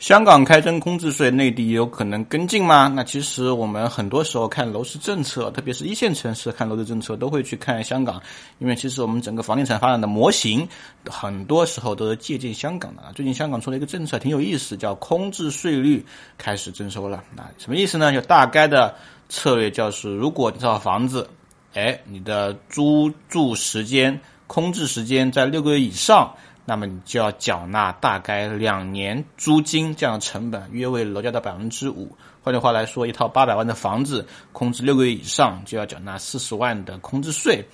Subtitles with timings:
[0.00, 2.90] 香港开征空置税，内地有可能跟进吗？
[2.96, 8.18] 那其实我们很多时候看楼市政策，特别是一线城市看楼市政策，都会去看香港，
[8.60, 10.66] 因为其实我们整个房地产发展的模型，
[11.04, 13.02] 很多时候都是借鉴香港的。
[13.14, 16.02] 最近香港出了一个政策，挺有意思，叫空置税率
[16.38, 17.22] 开始征收了。
[17.36, 18.10] 那什么意思呢？
[18.10, 18.94] 就大概的
[19.28, 21.28] 策略就是，如果这套房子，
[21.74, 26.34] 哎，你的租住时间、空置时间在六个月以上。
[26.70, 32.16] 那么你就要缴纳大概两年租金这样的成本，约为楼价的百分之五。
[32.44, 37.64] 换句话来说，一套八百万的房子空置六个月以上，就要缴纳四十万的空置税。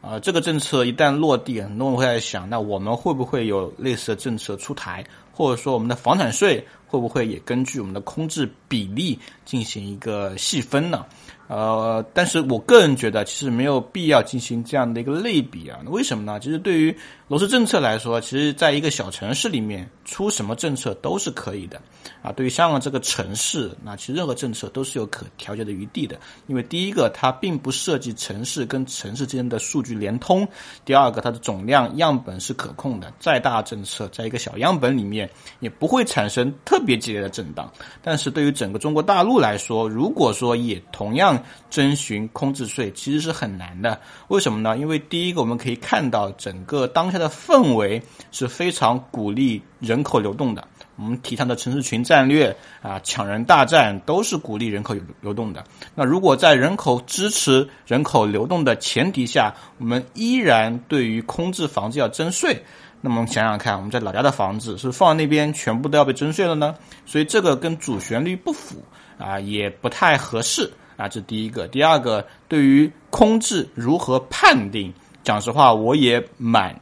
[0.00, 5.04] 啊，这个政策一旦落地，很多人会在想，那我们会不会有类似的政策出台？
[5.34, 11.04] 或者说，我们的房产税会不会也根据我们的空置比例进行一个细分呢？
[11.46, 15.78] 呃，但是我个人觉得，其实没有必要进行这样的一个类比啊。
[15.88, 16.40] 为什么呢？
[16.40, 16.96] 其实对于
[17.28, 21.78] 楼市政策来说，其实在一个小城市里面出什么政策都是可以的
[22.22, 22.32] 啊。
[22.32, 26.18] 对于香港这个城市，那其实任何政策都是有可调节的余地的。
[26.46, 30.46] 因为第一个，它并不涉及城市跟城市之间的数据联通；
[30.86, 35.23] 第二个，它的总量样本是可控的，再大政策在一个小样本里面
[35.60, 37.70] 也不会产生特别激烈的震荡。
[38.02, 44.76] 但是对于整个中国大陆来说，如果说也同样征询空置税其实是很难的，为什么呢？
[44.78, 50.66] 因为第一个，我们可以看到整个当下的氛围是非常鼓励人口流动的。
[50.96, 55.64] 我们提倡的城市群战略啊，抢人大战都是鼓励人口流动的。
[55.92, 62.62] 那如果在人口支持人口流动的前提下，我们依然对于空置房子要征税，
[63.06, 66.74] 那么想想看，我们在老家的房子是放那边全部都要被征税了呢？
[67.04, 68.82] 所以这个跟主旋律不符
[69.18, 70.72] 啊，也不太合适。
[70.96, 74.90] 啊，这第一个，第二个，对于空置如何判定？
[75.22, 76.74] 讲实话，我也蛮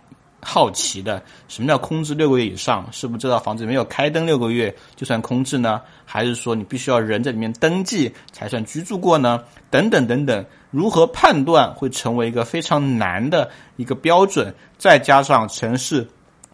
[0.42, 1.22] 好奇的。
[1.48, 2.86] 什么叫空置六个月以上？
[2.92, 5.80] 是不是这套房子没有开灯六个月就算空置呢？
[6.04, 9.42] 还是说你必须要人在里面登记才算居住过呢？
[9.70, 14.54] 等等等等，如何判断会成为一个非常难的一个标准？
[14.76, 16.06] 再加上城市。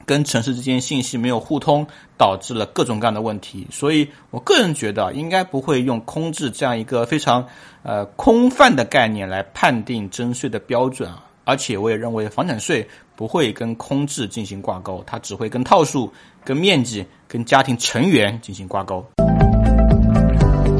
[0.06, 3.66] 跟城市之间信息没有互通，导致了各种各样的问题。
[3.70, 7.46] 所以我个人觉得，应该不会用空置这样一个非常
[7.82, 11.22] 呃空泛的概念来判定征税的标准啊。
[11.44, 12.88] 而且我也认为，房产税
[13.18, 16.08] 不会跟空置进行挂钩，它只会跟套数、
[16.44, 19.04] 跟面积、跟家庭成员进行挂钩。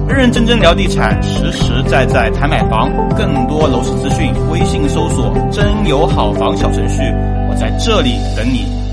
[0.09, 2.93] 认认真真聊地产，实实在在谈买房。
[3.17, 7.03] 更多楼市资讯，微信搜索“真有好房”小程序，
[7.51, 8.88] 我在这里等你。